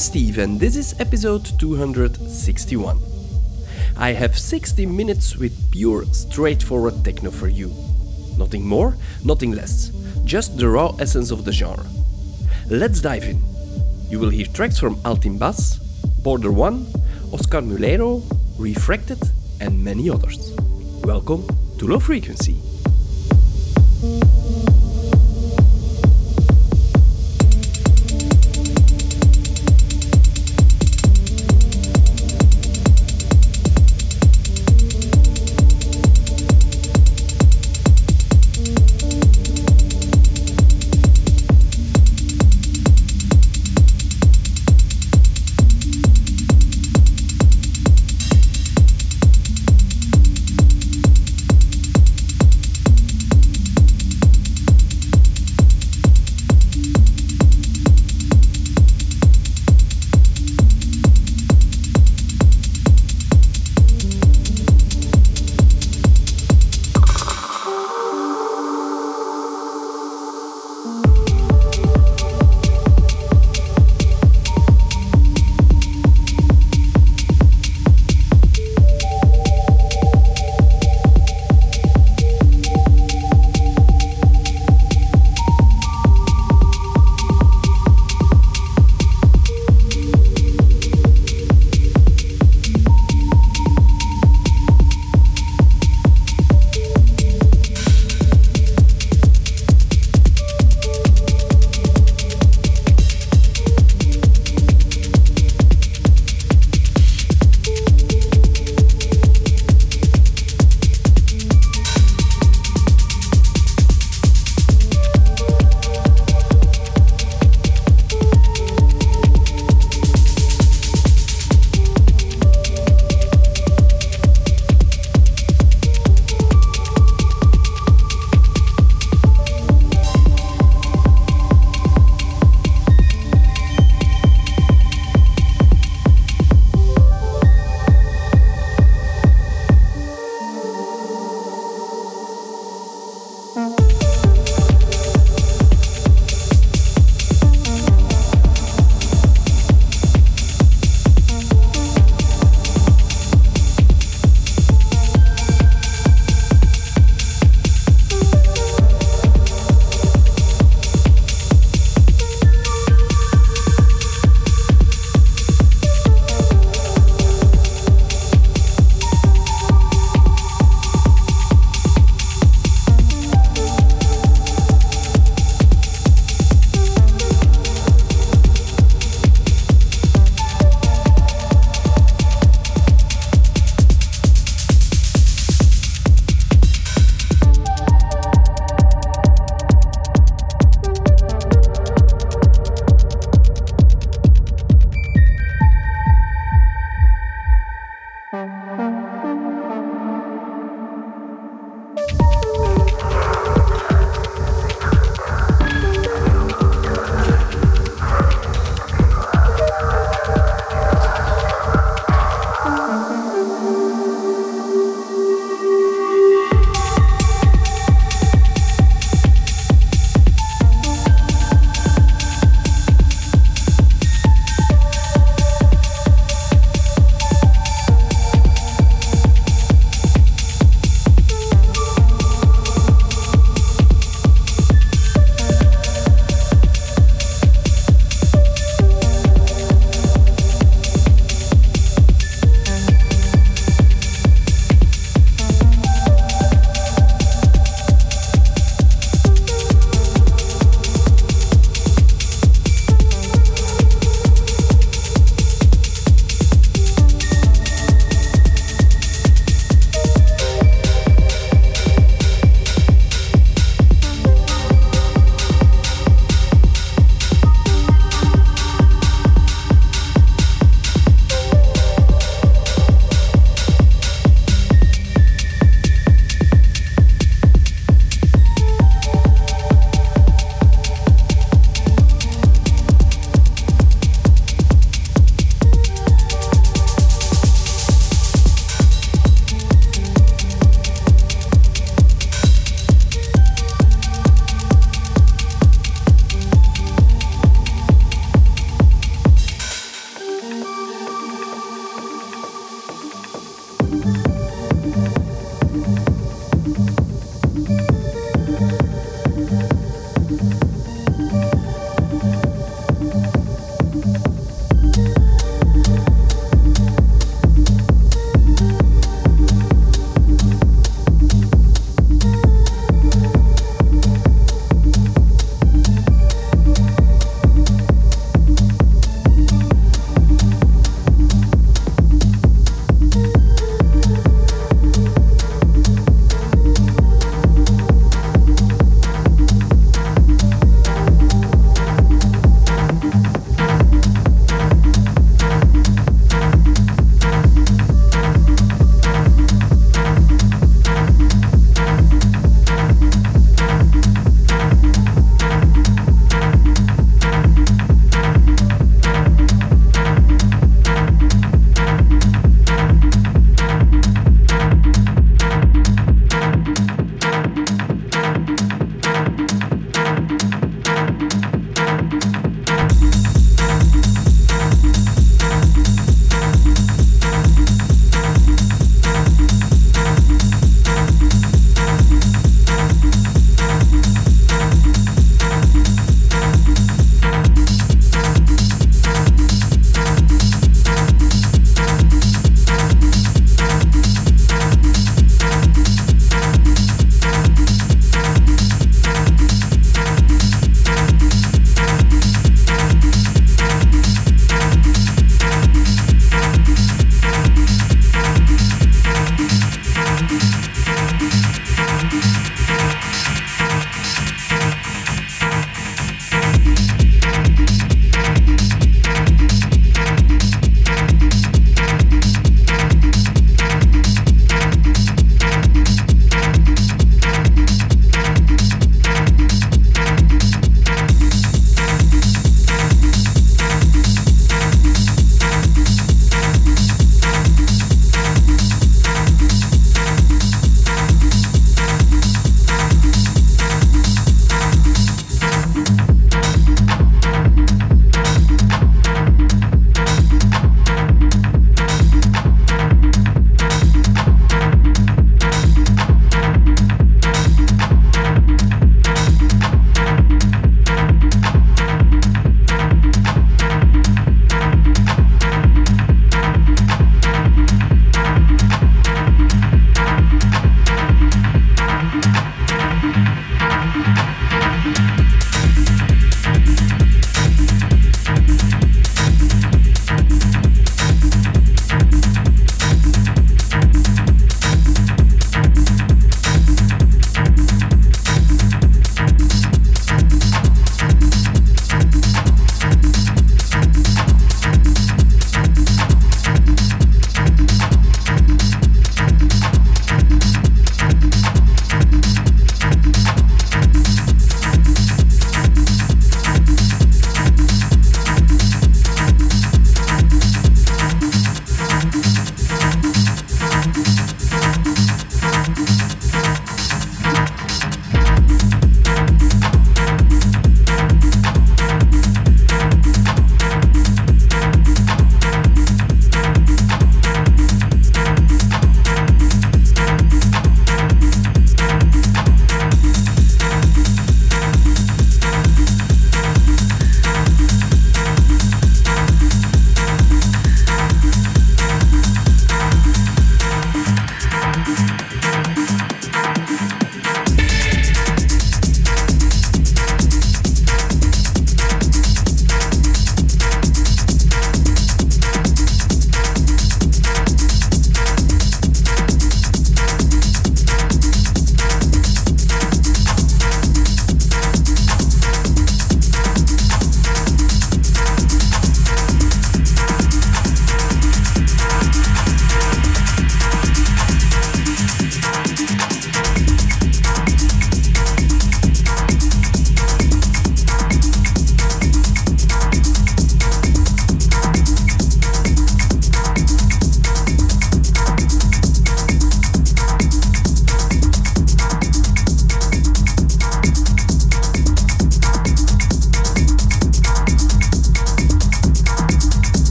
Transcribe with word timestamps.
Steve, 0.00 0.38
and 0.38 0.58
this 0.58 0.76
is 0.76 0.98
episode 0.98 1.44
261. 1.58 2.98
I 3.98 4.12
have 4.12 4.38
60 4.38 4.86
minutes 4.86 5.36
with 5.36 5.70
pure, 5.70 6.06
straightforward 6.06 7.04
techno 7.04 7.30
for 7.30 7.48
you. 7.48 7.70
Nothing 8.38 8.66
more, 8.66 8.96
nothing 9.24 9.52
less, 9.52 9.90
just 10.24 10.56
the 10.56 10.68
raw 10.68 10.96
essence 10.98 11.30
of 11.30 11.44
the 11.44 11.52
genre. 11.52 11.84
Let's 12.70 13.02
dive 13.02 13.24
in. 13.24 13.42
You 14.08 14.18
will 14.18 14.30
hear 14.30 14.46
tracks 14.46 14.78
from 14.78 14.96
Altinbas, 15.02 15.78
Border 16.22 16.50
One, 16.50 16.86
Oscar 17.30 17.60
Mulero, 17.60 18.22
Refracted, 18.58 19.20
and 19.60 19.84
many 19.84 20.08
others. 20.08 20.56
Welcome 21.04 21.46
to 21.76 21.86
Low 21.86 22.00
Frequency. 22.00 22.69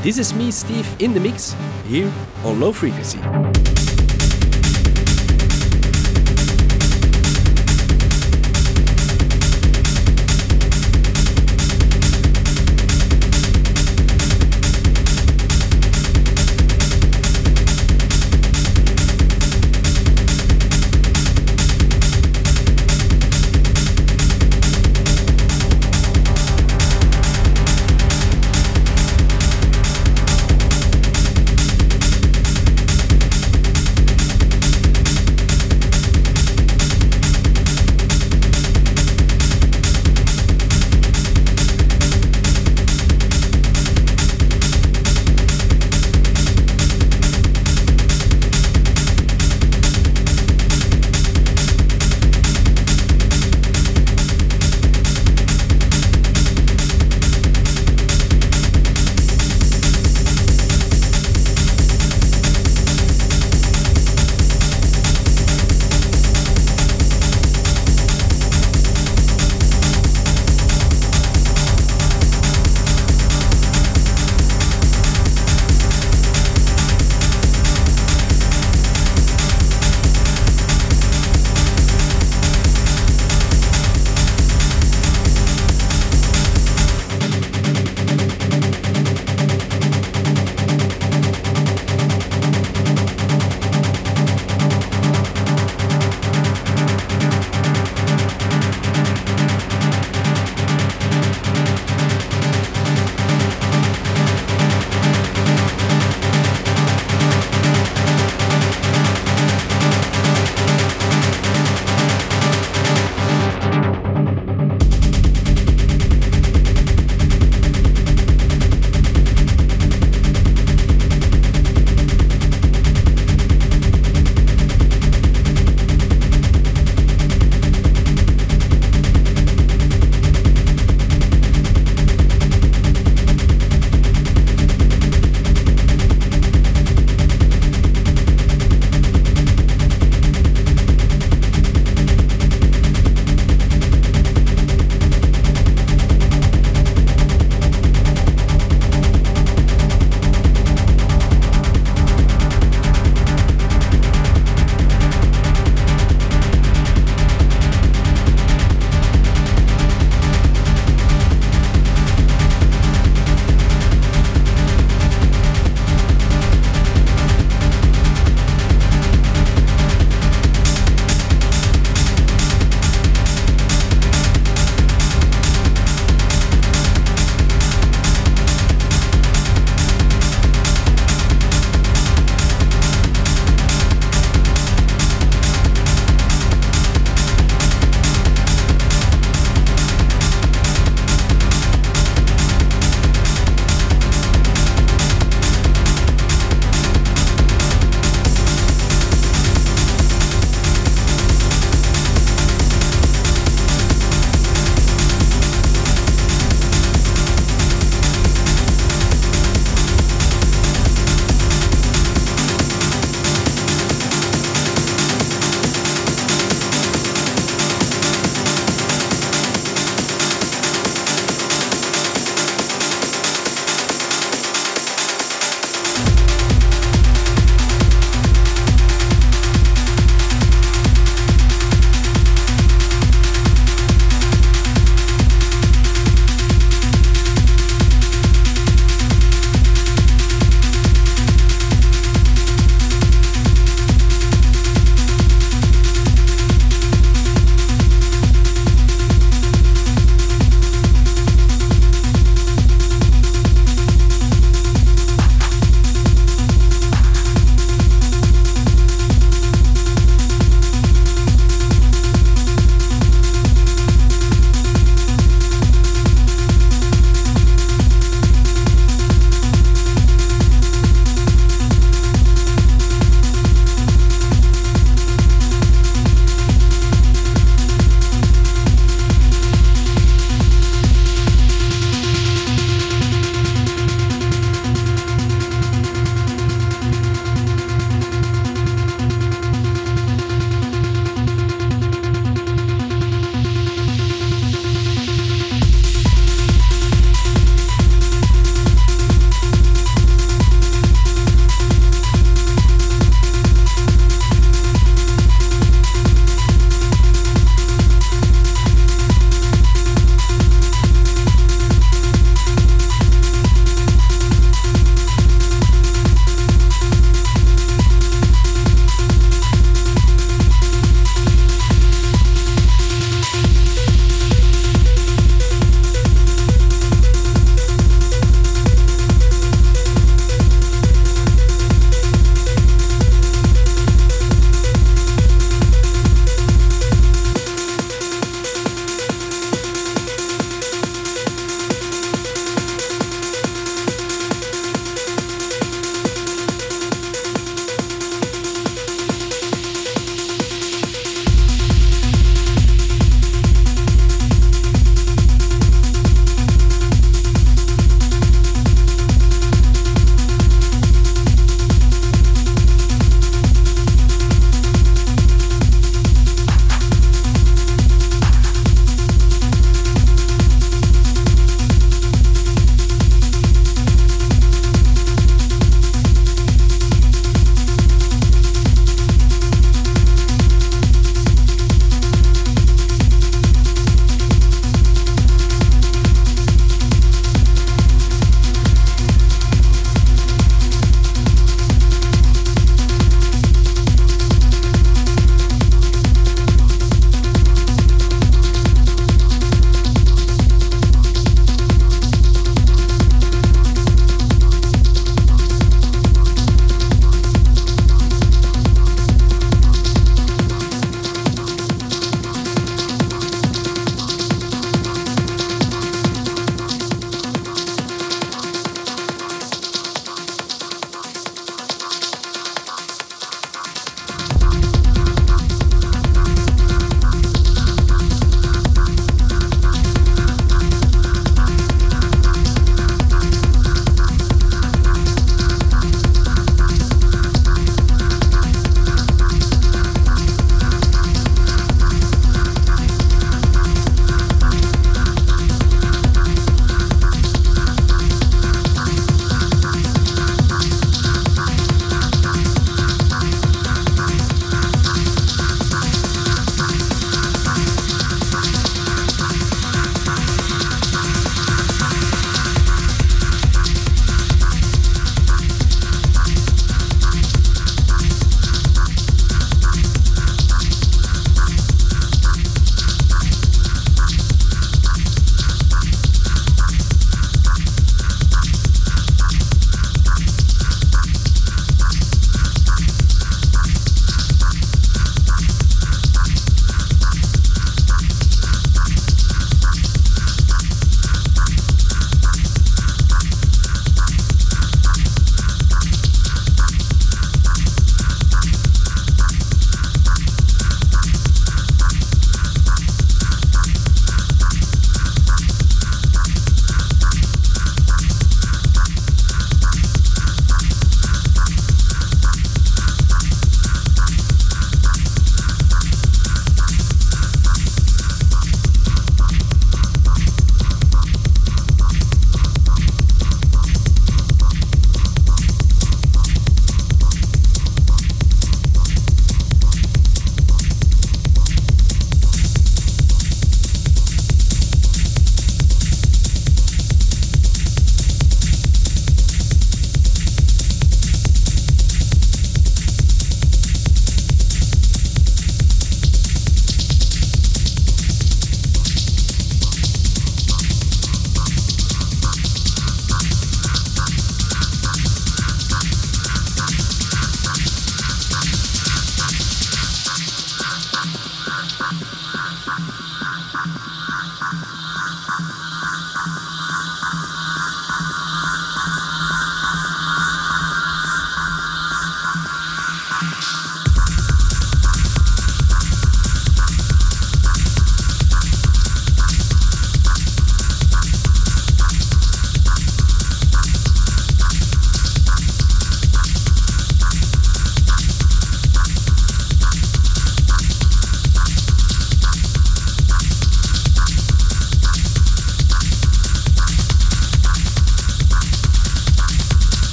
This 0.00 0.16
is 0.16 0.32
me, 0.32 0.52
Steve, 0.52 0.86
in 1.00 1.12
the 1.12 1.18
mix, 1.18 1.56
here 1.84 2.12
on 2.44 2.60
Low 2.60 2.72
Frequency. 2.72 3.18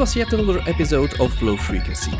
Was 0.00 0.16
yet 0.16 0.32
another 0.32 0.62
episode 0.66 1.20
of 1.20 1.42
Low 1.42 1.58
Frequency. 1.58 2.10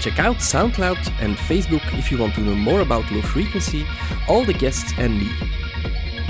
Check 0.00 0.18
out 0.18 0.36
SoundCloud 0.36 1.20
and 1.20 1.36
Facebook 1.36 1.82
if 1.98 2.10
you 2.10 2.16
want 2.16 2.34
to 2.36 2.40
know 2.40 2.54
more 2.54 2.80
about 2.80 3.12
Low 3.12 3.20
Frequency, 3.20 3.84
all 4.26 4.42
the 4.42 4.54
guests, 4.54 4.94
and 4.96 5.18
me. 5.18 5.30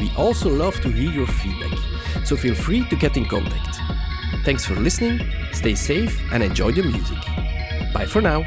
We 0.00 0.10
also 0.16 0.50
love 0.50 0.80
to 0.80 0.90
hear 0.90 1.12
your 1.12 1.28
feedback, 1.28 1.78
so 2.26 2.36
feel 2.36 2.56
free 2.56 2.84
to 2.88 2.96
get 2.96 3.16
in 3.16 3.24
contact. 3.26 3.78
Thanks 4.44 4.64
for 4.64 4.74
listening, 4.74 5.20
stay 5.52 5.76
safe, 5.76 6.20
and 6.32 6.42
enjoy 6.42 6.72
the 6.72 6.82
music. 6.82 7.18
Bye 7.94 8.06
for 8.06 8.20
now. 8.20 8.42